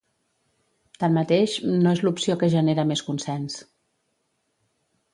Tanmateix, 1.03 1.53
no 1.85 1.93
és 1.97 2.03
l’opció 2.07 2.39
que 2.41 2.51
genera 2.57 2.89
més 2.95 3.07
consens. 3.11 3.63